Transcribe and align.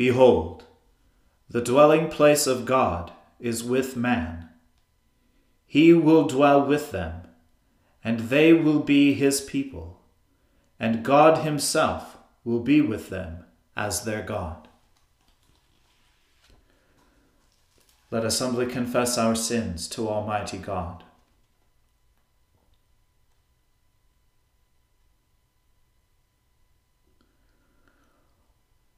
Behold, 0.00 0.64
the 1.50 1.60
dwelling 1.60 2.08
place 2.08 2.46
of 2.46 2.64
God 2.64 3.12
is 3.38 3.62
with 3.62 3.98
man. 3.98 4.48
He 5.66 5.92
will 5.92 6.26
dwell 6.26 6.64
with 6.64 6.90
them, 6.90 7.24
and 8.02 8.20
they 8.30 8.54
will 8.54 8.80
be 8.80 9.12
his 9.12 9.42
people, 9.42 10.00
and 10.78 11.04
God 11.04 11.44
himself 11.44 12.16
will 12.46 12.60
be 12.60 12.80
with 12.80 13.10
them 13.10 13.44
as 13.76 14.04
their 14.04 14.22
God. 14.22 14.68
Let 18.10 18.24
us 18.24 18.38
humbly 18.38 18.68
confess 18.68 19.18
our 19.18 19.34
sins 19.34 19.86
to 19.88 20.08
Almighty 20.08 20.56
God. 20.56 21.04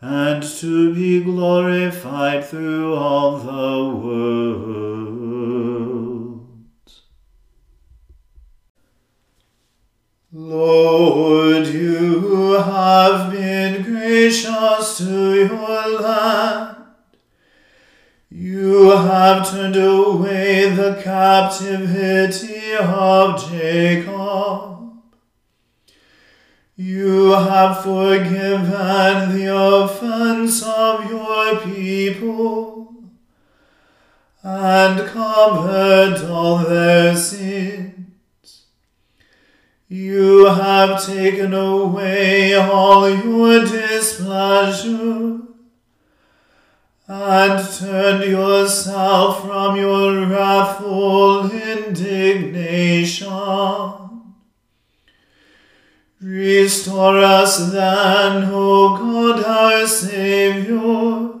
and 0.00 0.42
to 0.42 0.94
be 0.94 1.22
glorified 1.22 2.44
through 2.44 2.94
all 2.94 3.38
the 3.38 3.94
world. 3.94 4.96
Lord, 10.32 11.66
you 11.68 12.52
have 12.52 13.32
been 13.32 13.82
gracious 13.82 14.98
to 14.98 15.34
your 15.34 16.00
land. 16.00 16.76
You 18.28 18.90
have 18.90 19.50
turned 19.50 19.76
away 19.76 20.68
the 20.68 21.00
captivity 21.02 22.74
of 22.74 23.50
Jacob. 23.50 24.75
You 26.78 27.30
have 27.30 27.82
forgiven 27.82 29.34
the 29.34 29.46
offense 29.56 30.62
of 30.62 31.08
your 31.08 31.58
people 31.60 32.94
and 34.42 35.08
covered 35.08 36.22
all 36.30 36.58
their 36.58 37.16
sins. 37.16 38.66
You 39.88 40.44
have 40.44 41.02
taken 41.02 41.54
away 41.54 42.52
all 42.56 43.08
your 43.08 43.60
displeasure 43.60 45.38
and 47.08 47.68
turned 47.74 48.30
yourself 48.30 49.40
from 49.46 49.76
your 49.76 50.26
wrathful 50.26 51.50
indignation. 51.50 53.30
Restore 56.28 57.18
us 57.18 57.70
then, 57.70 58.50
O 58.52 58.96
God 58.96 59.44
our 59.44 59.86
Saviour, 59.86 61.40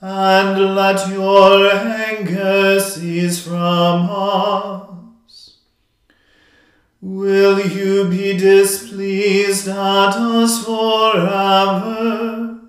and 0.00 0.74
let 0.74 1.06
your 1.10 1.70
anger 1.70 2.80
cease 2.80 3.44
from 3.46 4.08
us. 4.08 5.58
Will 7.02 7.60
you 7.60 8.08
be 8.08 8.34
displeased 8.38 9.68
at 9.68 10.16
us 10.16 10.64
forever? 10.64 12.60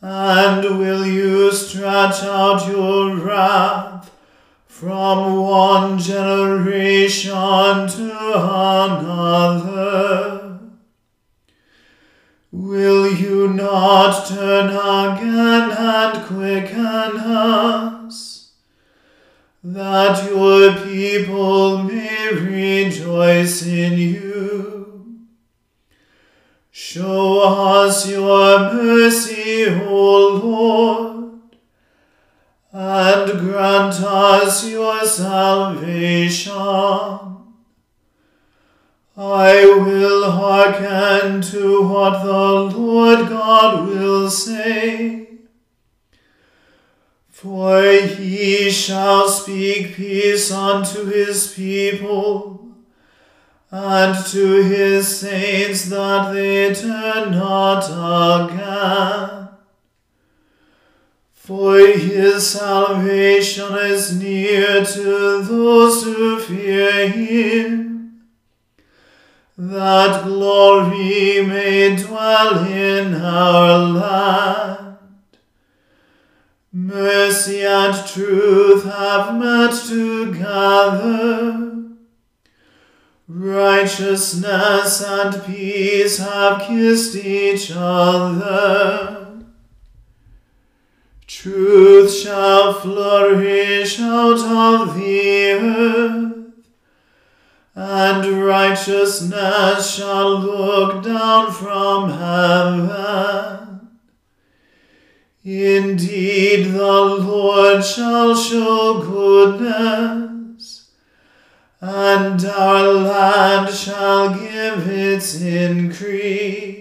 And 0.00 0.78
will 0.78 1.04
you 1.04 1.52
stretch 1.52 2.22
out 2.22 2.66
your 2.66 3.16
wrath 3.16 3.87
from 4.78 5.18
one 5.42 5.98
generation 5.98 7.32
to 7.88 8.12
another? 8.86 9.90
Will 12.52 13.12
you 13.12 13.48
not 13.48 14.24
turn 14.28 14.68
again 14.68 15.72
and 15.72 16.24
quicken 16.26 17.18
us, 17.18 18.52
that 19.64 20.30
your 20.30 20.72
people 20.84 21.82
may 21.82 22.28
rejoice 22.34 23.66
in 23.66 23.98
you? 23.98 25.26
Show 26.70 27.40
us 27.40 28.08
your 28.08 28.72
mercy, 28.72 29.66
O 29.88 30.28
Lord, 30.40 31.17
and 32.72 33.40
grant 33.40 33.94
us 34.02 34.68
your 34.68 35.04
salvation. 35.04 36.52
I 39.16 39.64
will 39.64 40.30
hearken 40.30 41.42
to 41.42 41.88
what 41.88 42.22
the 42.22 42.76
Lord 42.76 43.28
God 43.28 43.88
will 43.88 44.30
say. 44.30 45.28
For 47.28 47.82
he 47.82 48.70
shall 48.70 49.28
speak 49.28 49.94
peace 49.94 50.50
unto 50.52 51.06
his 51.06 51.52
people, 51.54 52.74
and 53.70 54.26
to 54.26 54.62
his 54.62 55.20
saints 55.20 55.84
that 55.86 56.32
they 56.32 56.74
turn 56.74 57.32
not 57.32 57.84
again. 57.88 59.37
For 61.48 61.78
his 61.78 62.50
salvation 62.50 63.74
is 63.74 64.20
near 64.20 64.84
to 64.84 65.42
those 65.42 66.04
who 66.04 66.38
fear 66.40 67.08
him 67.08 68.20
that 69.56 70.24
glory 70.24 71.46
may 71.46 71.96
dwell 71.96 72.66
in 72.66 73.14
our 73.14 73.78
land. 73.78 74.98
Mercy 76.70 77.64
and 77.64 78.06
truth 78.06 78.84
have 78.84 79.34
met 79.34 79.72
together. 79.72 81.72
Righteousness 83.26 85.02
and 85.02 85.42
peace 85.46 86.18
have 86.18 86.68
kissed 86.68 87.16
each 87.16 87.72
other. 87.74 89.17
Truth 91.28 92.12
shall 92.12 92.72
flourish 92.72 94.00
out 94.00 94.38
of 94.40 94.96
the 94.96 95.52
earth 95.52 96.38
and 97.78 98.44
righteousness 98.44 99.94
shall 99.94 100.40
look 100.40 101.04
down 101.04 101.52
from 101.52 102.10
heaven. 102.10 103.88
Indeed, 105.44 106.72
the 106.72 106.82
Lord 106.82 107.84
shall 107.84 108.34
show 108.34 109.00
goodness, 109.00 110.90
and 111.80 112.44
our 112.44 112.82
land 112.94 113.72
shall 113.72 114.34
give 114.34 114.88
its 114.88 115.40
increase. 115.40 116.77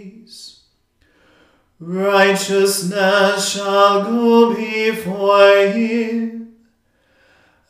Righteousness 1.79 3.49
shall 3.53 4.03
go 4.03 4.55
before 4.55 5.67
him 5.67 6.55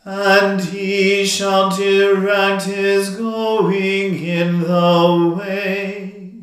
and 0.05 0.61
he 0.61 1.25
shall 1.25 1.69
direct 1.75 2.63
his 2.63 3.09
going 3.09 4.15
in 4.15 4.61
the 4.61 5.35
way. 5.37 6.33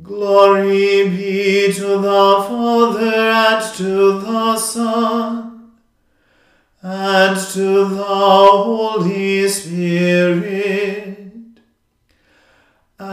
Glory 0.00 1.08
be 1.08 1.72
to 1.72 1.98
the 1.98 2.44
Father 2.48 3.30
and 3.30 3.74
to 3.74 4.20
the 4.20 4.56
Son 4.56 5.72
and 6.80 7.36
to 7.36 7.88
the 7.88 8.04
Holy 8.04 9.48
Spirit, 9.48 11.01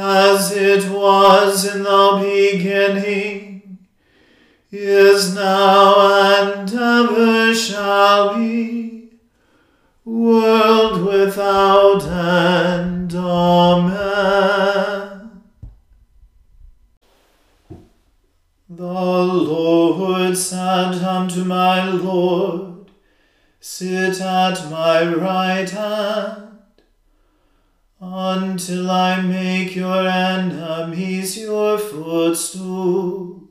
as 0.09 0.51
it 0.51 0.89
was 0.91 1.75
in 1.75 1.83
the 1.83 2.19
beginning, 2.21 3.77
is 4.71 5.35
now, 5.35 6.41
and 6.41 6.73
ever 6.73 7.53
shall 7.53 8.35
be 8.37 9.11
world 10.03 11.05
without 11.05 12.03
end. 12.05 13.13
Amen. 13.15 13.99
The 18.69 18.83
Lord 18.83 20.37
said 20.37 20.93
unto 21.03 21.43
my 21.43 21.89
Lord, 21.89 22.91
Sit 23.59 24.21
at 24.21 24.69
my 24.71 25.13
right 25.13 25.69
hand, 25.69 26.48
until 27.99 28.89
I 28.89 29.21
make 29.21 29.75
your 29.75 30.07
enemies 30.07 31.37
your 31.37 31.77
footstool. 31.77 33.49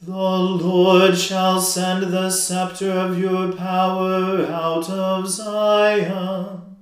The 0.00 0.16
Lord 0.16 1.18
shall 1.18 1.60
send 1.60 2.04
the 2.04 2.30
scepter 2.30 2.90
of 2.90 3.18
your 3.18 3.52
power 3.52 4.46
out 4.46 4.88
of 4.88 5.28
Zion. 5.28 6.76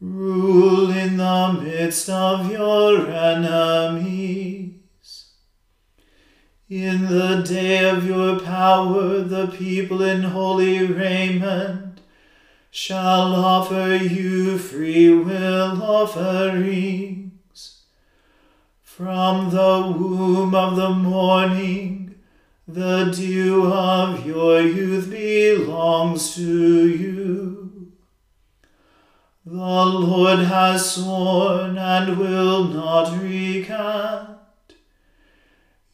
Rule 0.00 0.90
in 0.90 1.16
the 1.16 1.58
midst 1.60 2.08
of 2.08 2.48
your 2.48 3.10
enemies. 3.10 4.74
In 6.68 7.06
the 7.06 7.42
day 7.42 7.88
of 7.88 8.06
your 8.06 8.38
power, 8.38 9.20
the 9.20 9.48
people 9.48 10.02
in 10.02 10.22
holy 10.22 10.86
raiment 10.86 11.95
shall 12.76 13.34
offer 13.34 13.96
you 13.96 14.58
free 14.58 15.08
will 15.08 15.82
offerings. 15.82 17.80
From 18.82 19.48
the 19.48 19.94
womb 19.98 20.54
of 20.54 20.76
the 20.76 20.90
morning, 20.90 22.16
the 22.68 23.04
dew 23.04 23.72
of 23.72 24.26
your 24.26 24.60
youth 24.60 25.08
belongs 25.08 26.34
to 26.34 26.86
you. 26.86 27.92
The 29.46 29.54
Lord 29.54 30.40
has 30.40 30.96
sworn 30.96 31.78
and 31.78 32.18
will 32.18 32.64
not 32.64 33.22
recant. 33.22 34.36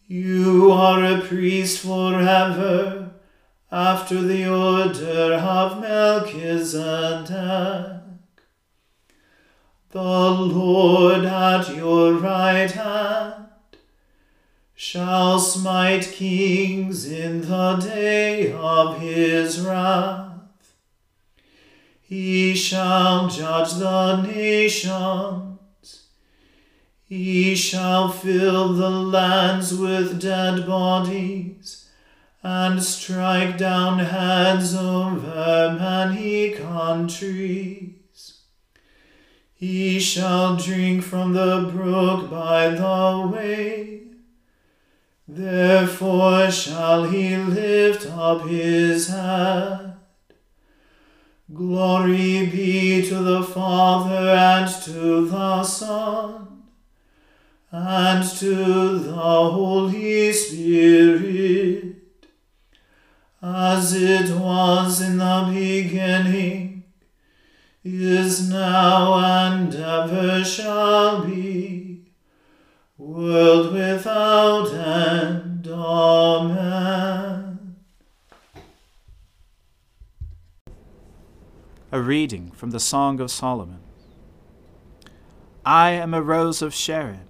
You 0.08 0.72
are 0.72 1.04
a 1.04 1.20
priest 1.20 1.78
forever, 1.78 3.11
after 3.72 4.20
the 4.20 4.46
order 4.46 5.32
of 5.32 5.80
Melchizedek. 5.80 7.32
The 9.88 10.02
Lord 10.02 11.24
at 11.24 11.74
your 11.74 12.12
right 12.12 12.70
hand 12.70 13.46
shall 14.74 15.38
smite 15.38 16.12
kings 16.12 17.10
in 17.10 17.40
the 17.48 17.76
day 17.76 18.52
of 18.52 19.00
his 19.00 19.58
wrath. 19.60 20.74
He 22.02 22.54
shall 22.54 23.28
judge 23.28 23.72
the 23.74 24.20
nations. 24.20 26.08
He 27.04 27.54
shall 27.54 28.10
fill 28.10 28.74
the 28.74 28.90
lands 28.90 29.74
with 29.74 30.20
dead 30.20 30.66
bodies 30.66 31.81
and 32.42 32.82
strike 32.82 33.56
down 33.56 33.98
heads 34.00 34.74
over 34.74 35.76
many 35.78 36.50
countries. 36.50 38.40
He 39.54 40.00
shall 40.00 40.56
drink 40.56 41.04
from 41.04 41.34
the 41.34 41.70
brook 41.72 42.30
by 42.30 42.70
the 42.70 43.30
way. 43.32 44.00
Therefore 45.28 46.50
shall 46.50 47.04
he 47.04 47.36
lift 47.36 48.06
up 48.10 48.48
his 48.48 49.08
head. 49.08 49.94
Glory 51.54 52.46
be 52.46 53.08
to 53.08 53.14
the 53.16 53.42
Father 53.42 54.30
and 54.30 54.68
to 54.84 55.28
the 55.28 55.62
Son 55.62 56.64
and 57.70 58.28
to 58.38 58.98
the 58.98 59.12
Holy 59.12 60.32
Spirit, 60.32 62.01
as 63.42 63.92
it 63.92 64.30
was 64.36 65.00
in 65.00 65.18
the 65.18 65.50
beginning 65.52 66.84
is 67.84 68.48
now 68.48 69.14
and 69.14 69.74
ever 69.74 70.44
shall 70.44 71.24
be, 71.24 72.04
world 72.96 73.72
without 73.72 74.72
end. 74.72 75.66
Amen. 75.66 77.76
A 81.90 82.00
reading 82.00 82.52
from 82.52 82.70
the 82.70 82.80
Song 82.80 83.18
of 83.18 83.30
Solomon. 83.30 83.80
I 85.66 85.90
am 85.90 86.14
a 86.14 86.22
rose 86.22 86.62
of 86.62 86.72
Sharon, 86.72 87.26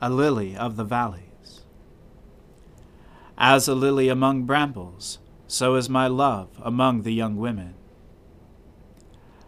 a 0.00 0.08
lily 0.08 0.56
of 0.56 0.76
the 0.76 0.84
valleys. 0.84 1.60
As 3.36 3.68
a 3.68 3.74
lily 3.74 4.08
among 4.08 4.44
brambles, 4.44 5.18
so 5.52 5.74
is 5.74 5.86
my 5.86 6.06
love 6.06 6.48
among 6.62 7.02
the 7.02 7.12
young 7.12 7.36
women. 7.36 7.74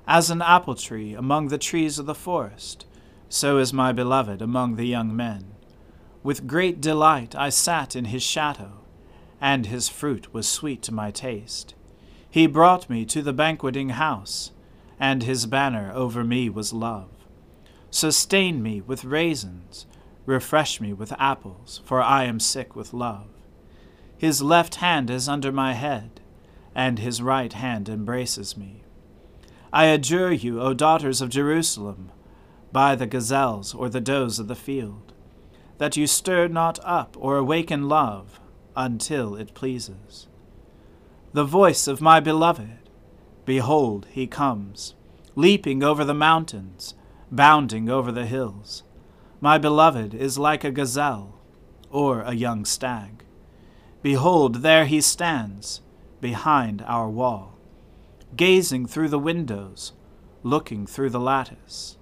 As 0.06 0.28
an 0.28 0.42
apple 0.42 0.75
tree 0.75 1.14
among 1.14 1.49
the 1.49 1.56
trees 1.56 1.99
of 1.99 2.04
the 2.04 2.14
forest, 2.14 2.84
so 3.30 3.56
is 3.56 3.73
my 3.73 3.90
beloved 3.90 4.42
among 4.42 4.76
the 4.76 4.87
young 4.87 5.16
men. 5.16 5.54
With 6.23 6.46
great 6.46 6.78
delight 6.82 7.34
I 7.34 7.49
sat 7.49 7.96
in 7.96 8.04
his 8.04 8.23
shadow, 8.23 8.82
and 9.40 9.64
his 9.64 9.88
fruit 9.88 10.34
was 10.34 10.46
sweet 10.46 10.82
to 10.82 10.92
my 10.92 11.11
taste. 11.11 11.73
He 12.30 12.46
brought 12.46 12.90
me 12.90 13.06
to 13.06 13.23
the 13.23 13.32
banqueting 13.32 13.88
house, 13.90 14.50
and 15.00 15.23
his 15.23 15.46
banner 15.46 15.90
over 15.94 16.23
me 16.23 16.50
was 16.50 16.75
love. 16.75 17.08
Sustain 17.90 18.62
me 18.62 18.82
with 18.82 19.06
raisins, 19.06 19.87
refresh 20.26 20.82
me 20.82 20.92
with 20.92 21.14
apples, 21.18 21.80
for 21.82 22.02
I 22.02 22.25
am 22.25 22.40
sick 22.40 22.76
with 22.76 22.92
love. 22.92 23.34
His 24.25 24.40
left 24.40 24.76
hand 24.76 25.11
is 25.11 25.28
under 25.28 25.52
my 25.52 25.75
head, 25.75 26.19
and 26.75 26.99
his 26.99 27.21
right 27.21 27.52
hand 27.52 27.90
embraces 27.90 28.57
me. 28.57 28.83
I 29.71 29.85
adjure 29.85 30.33
you, 30.33 30.62
O 30.62 30.73
daughters 30.73 31.21
of 31.21 31.28
Jerusalem, 31.28 32.11
by 32.73 32.95
the 32.95 33.07
gazelles 33.07 33.75
or 33.75 33.90
the 33.90 34.00
does 34.00 34.38
of 34.38 34.49
the 34.49 34.54
field, 34.54 35.12
that 35.76 35.99
you 35.99 36.07
stir 36.07 36.49
not 36.49 36.78
up 36.85 37.19
or 37.21 37.37
awaken 37.37 37.87
love 37.87 38.40
until 38.75 39.37
it 39.37 39.52
pleases. 39.52 40.26
The 41.35 41.45
voice 41.45 41.87
of 41.87 42.00
my 42.00 42.19
beloved, 42.19 42.78
behold, 43.45 44.07
he 44.11 44.26
comes, 44.26 44.95
leaping 45.35 45.83
over 45.83 46.02
the 46.02 46.14
mountains, 46.14 46.95
bounding 47.31 47.90
over 47.90 48.11
the 48.11 48.25
hills. 48.25 48.85
My 49.43 49.59
beloved 49.59 50.14
is 50.14 50.38
like 50.38 50.64
a 50.64 50.71
gazelle 50.71 51.38
or 51.90 52.23
a 52.23 52.33
young 52.33 52.64
stag. 52.64 53.24
Behold, 54.04 54.56
there 54.56 54.84
he 54.84 55.00
stands 55.00 55.80
behind 56.20 56.84
our 56.87 57.08
wall 57.08 57.54
gazing 58.37 58.84
through 58.84 59.08
the 59.08 59.18
windows, 59.18 59.92
looking 60.42 60.87
through 60.87 61.08
the 61.08 61.20
lattice. 61.20 61.96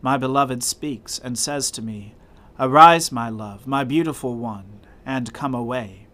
My 0.00 0.16
beloved 0.16 0.62
speaks 0.62 1.18
and 1.18 1.38
says 1.38 1.70
to 1.72 1.82
me, 1.82 2.14
Arise, 2.58 3.12
my 3.12 3.28
love, 3.28 3.66
my 3.66 3.84
beautiful 3.84 4.34
one, 4.36 4.80
and 5.04 5.34
come 5.34 5.54
away. 5.54 6.06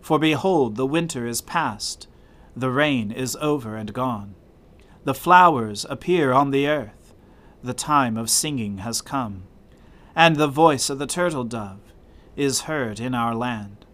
For 0.00 0.20
behold, 0.20 0.76
the 0.76 0.86
winter 0.86 1.26
is 1.26 1.40
past, 1.40 2.06
the 2.54 2.70
rain 2.70 3.10
is 3.10 3.36
over 3.40 3.74
and 3.74 3.92
gone. 3.92 4.36
The 5.02 5.14
flowers 5.14 5.86
appear 5.90 6.32
on 6.32 6.52
the 6.52 6.68
earth, 6.68 7.14
the 7.64 7.74
time 7.74 8.16
of 8.16 8.30
singing 8.30 8.78
has 8.78 9.02
come, 9.02 9.42
and 10.14 10.36
the 10.36 10.46
voice 10.46 10.88
of 10.88 11.00
the 11.00 11.06
turtle 11.08 11.42
dove 11.42 11.80
is 12.36 12.62
heard 12.62 13.00
in 13.00 13.12
our 13.12 13.34
land. 13.34 13.86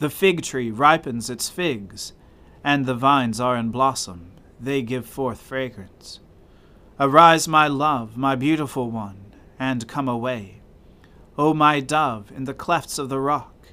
The 0.00 0.08
fig 0.08 0.40
tree 0.40 0.70
ripens 0.70 1.28
its 1.28 1.50
figs, 1.50 2.14
and 2.64 2.86
the 2.86 2.94
vines 2.94 3.38
are 3.38 3.54
in 3.54 3.70
blossom, 3.70 4.32
they 4.58 4.80
give 4.80 5.04
forth 5.04 5.42
fragrance. 5.42 6.20
Arise, 6.98 7.46
my 7.46 7.68
love, 7.68 8.16
my 8.16 8.34
beautiful 8.34 8.90
one, 8.90 9.34
and 9.58 9.86
come 9.86 10.08
away. 10.08 10.62
O 11.36 11.52
my 11.52 11.80
dove, 11.80 12.32
in 12.34 12.44
the 12.44 12.54
clefts 12.54 12.98
of 12.98 13.10
the 13.10 13.20
rock, 13.20 13.68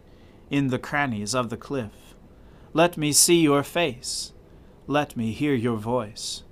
in 0.50 0.68
the 0.68 0.78
crannies 0.78 1.34
of 1.34 1.50
the 1.50 1.56
cliff, 1.56 2.14
let 2.74 2.98
me 2.98 3.14
see 3.14 3.40
your 3.40 3.64
face, 3.64 4.34
let 4.86 5.16
me 5.16 5.32
hear 5.32 5.54
your 5.54 5.78
voice. 5.78 6.44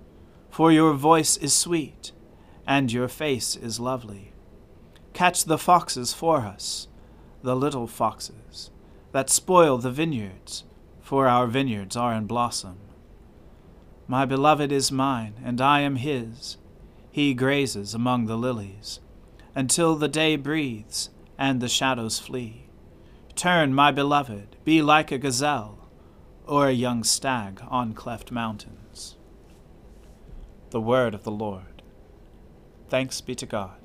For 0.49 0.71
your 0.71 0.93
voice 0.93 1.35
is 1.35 1.53
sweet, 1.53 2.13
and 2.65 2.93
your 2.93 3.09
face 3.09 3.57
is 3.57 3.77
lovely. 3.81 4.31
Catch 5.11 5.43
the 5.43 5.57
foxes 5.57 6.13
for 6.13 6.37
us, 6.39 6.87
the 7.43 7.57
little 7.57 7.87
foxes, 7.87 8.71
that 9.15 9.29
spoil 9.29 9.77
the 9.77 9.91
vineyards 9.91 10.65
for 10.99 11.25
our 11.25 11.47
vineyards 11.47 11.95
are 11.95 12.13
in 12.13 12.27
blossom. 12.27 12.75
My 14.09 14.25
beloved 14.25 14.73
is 14.73 14.91
mine, 14.91 15.35
and 15.41 15.61
I 15.61 15.79
am 15.79 15.95
his. 15.95 16.57
He 17.13 17.33
grazes 17.33 17.93
among 17.93 18.25
the 18.25 18.35
lilies, 18.35 18.99
until 19.55 19.95
the 19.95 20.09
day 20.09 20.35
breathes 20.35 21.11
and 21.37 21.61
the 21.61 21.69
shadows 21.69 22.19
flee. 22.19 22.67
Turn, 23.35 23.73
my 23.73 23.89
beloved, 23.89 24.57
be 24.65 24.81
like 24.81 25.13
a 25.13 25.17
gazelle, 25.17 25.87
or 26.45 26.67
a 26.67 26.73
young 26.73 27.05
stag 27.05 27.61
on 27.69 27.93
cleft 27.93 28.33
mountains. 28.33 29.15
The 30.71 30.81
word 30.81 31.13
of 31.13 31.23
the 31.23 31.31
Lord. 31.31 31.81
Thanks 32.89 33.21
be 33.21 33.33
to 33.35 33.45
God. 33.45 33.84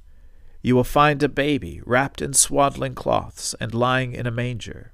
You 0.61 0.75
will 0.75 0.83
find 0.83 1.21
a 1.23 1.29
baby 1.29 1.81
wrapped 1.85 2.21
in 2.21 2.33
swaddling 2.33 2.95
cloths 2.95 3.55
and 3.59 3.73
lying 3.73 4.13
in 4.13 4.27
a 4.27 4.31
manger. 4.31 4.91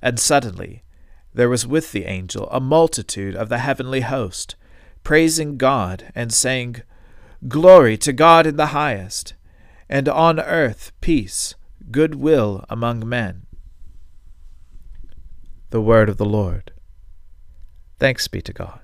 And 0.00 0.18
suddenly 0.18 0.82
there 1.34 1.48
was 1.48 1.66
with 1.66 1.92
the 1.92 2.04
angel 2.04 2.48
a 2.50 2.60
multitude 2.60 3.34
of 3.34 3.48
the 3.48 3.58
heavenly 3.58 4.02
host, 4.02 4.54
praising 5.02 5.56
God 5.56 6.10
and 6.14 6.32
saying, 6.32 6.82
Glory 7.48 7.98
to 7.98 8.12
God 8.12 8.46
in 8.46 8.56
the 8.56 8.66
highest, 8.66 9.34
and 9.88 10.08
on 10.08 10.40
earth 10.40 10.92
peace, 11.00 11.54
good 11.90 12.14
will 12.14 12.64
among 12.70 13.06
men. 13.06 13.46
The 15.70 15.82
word 15.82 16.08
of 16.08 16.16
the 16.16 16.24
Lord. 16.24 16.72
Thanks 17.98 18.28
be 18.28 18.40
to 18.42 18.52
God. 18.52 18.83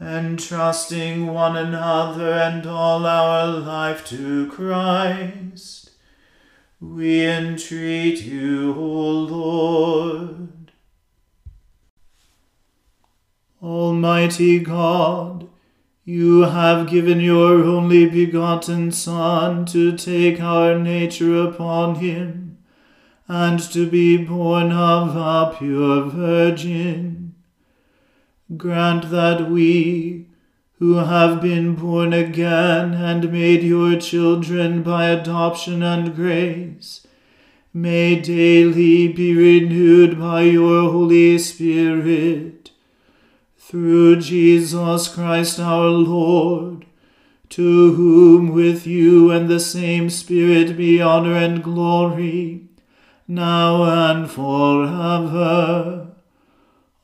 entrusting 0.00 1.26
one 1.26 1.56
another 1.56 2.32
and 2.32 2.66
all 2.66 3.04
our 3.04 3.46
life 3.46 4.04
to 4.06 4.50
Christ, 4.50 5.90
we 6.80 7.26
entreat 7.26 8.22
you, 8.22 8.74
O 8.74 9.10
Lord. 9.10 10.72
Almighty 13.62 14.58
God, 14.58 15.46
you 16.06 16.42
have 16.42 16.88
given 16.88 17.20
your 17.20 17.62
only 17.62 18.08
begotten 18.08 18.90
Son 18.90 19.66
to 19.66 19.94
take 19.96 20.40
our 20.40 20.78
nature 20.78 21.42
upon 21.42 21.96
him, 21.96 22.56
and 23.28 23.60
to 23.60 23.88
be 23.88 24.16
born 24.16 24.72
of 24.72 25.14
a 25.14 25.54
pure 25.58 26.06
Virgin. 26.06 27.19
Grant 28.56 29.10
that 29.10 29.48
we, 29.48 30.26
who 30.80 30.94
have 30.94 31.40
been 31.40 31.76
born 31.76 32.12
again 32.12 32.94
and 32.94 33.30
made 33.30 33.62
your 33.62 33.96
children 34.00 34.82
by 34.82 35.06
adoption 35.06 35.82
and 35.82 36.16
grace, 36.16 37.06
may 37.72 38.18
daily 38.18 39.06
be 39.06 39.36
renewed 39.36 40.18
by 40.18 40.42
your 40.42 40.90
Holy 40.90 41.38
Spirit 41.38 42.72
through 43.56 44.20
Jesus 44.20 45.06
Christ 45.06 45.60
our 45.60 45.86
Lord, 45.86 46.86
to 47.50 47.94
whom 47.94 48.52
with 48.52 48.84
you 48.84 49.30
and 49.30 49.48
the 49.48 49.60
same 49.60 50.10
Spirit 50.10 50.76
be 50.76 51.00
honor 51.00 51.36
and 51.36 51.62
glory, 51.62 52.68
now 53.28 53.84
and 53.84 54.28
forever. 54.28 55.99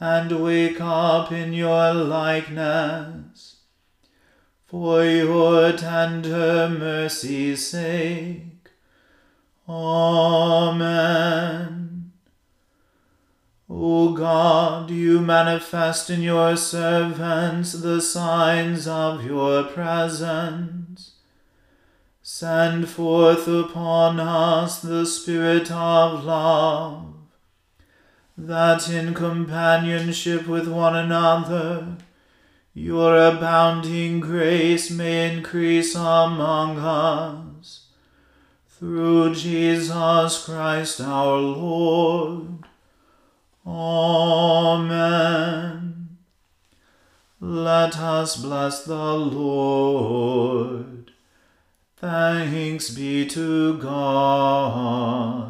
and 0.00 0.42
wake 0.42 0.80
up 0.80 1.30
in 1.30 1.52
your 1.52 1.92
likeness. 1.92 3.58
For 4.66 5.04
your 5.04 5.72
tender 5.72 6.68
mercy's 6.68 7.66
sake. 7.66 8.70
Amen. 9.68 11.10
O 13.68 14.12
God, 14.14 14.90
you 14.90 15.20
manifest 15.20 16.10
in 16.10 16.22
your 16.22 16.56
servants 16.56 17.72
the 17.72 18.00
signs 18.00 18.88
of 18.88 19.24
your 19.24 19.62
presence. 19.64 21.12
Send 22.20 22.88
forth 22.88 23.46
upon 23.46 24.18
us 24.18 24.80
the 24.80 25.04
Spirit 25.04 25.70
of 25.70 26.24
love, 26.24 27.09
that 28.46 28.88
in 28.88 29.14
companionship 29.14 30.46
with 30.46 30.68
one 30.68 30.96
another 30.96 31.96
your 32.72 33.16
abounding 33.16 34.20
grace 34.20 34.90
may 34.90 35.34
increase 35.34 35.94
among 35.96 36.78
us. 36.78 37.86
Through 38.68 39.34
Jesus 39.34 40.44
Christ 40.44 41.00
our 41.00 41.36
Lord. 41.36 42.66
Amen. 43.66 45.10
Let 47.40 47.98
us 47.98 48.36
bless 48.36 48.84
the 48.84 49.14
Lord. 49.14 51.10
Thanks 51.96 52.90
be 52.90 53.26
to 53.26 53.76
God. 53.78 55.49